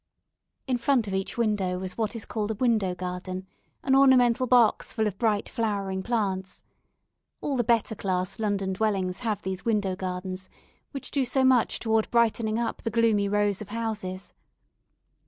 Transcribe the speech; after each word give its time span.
In 0.65 0.79
front 0.79 1.05
of 1.07 1.13
each 1.13 1.37
window 1.37 1.77
was 1.77 1.95
what 1.95 2.15
is 2.15 2.25
called 2.25 2.49
a 2.49 2.55
window 2.55 2.95
garden, 2.95 3.45
an 3.83 3.95
ornamental 3.95 4.47
box 4.47 4.91
full 4.93 5.05
of 5.05 5.19
bright 5.19 5.47
flowering 5.47 6.01
plants. 6.01 6.63
All 7.39 7.55
the 7.55 7.63
better 7.63 7.93
class 7.93 8.39
London 8.39 8.73
dwellings 8.73 9.19
have 9.19 9.43
these 9.43 9.63
window 9.63 9.95
gardens, 9.95 10.49
which 10.89 11.11
do 11.11 11.23
so 11.23 11.43
much 11.43 11.77
toward 11.79 12.09
brightening 12.09 12.57
up 12.57 12.81
the 12.81 12.89
gloomy 12.89 13.29
rows 13.29 13.61
of 13.61 13.69
houses. 13.69 14.33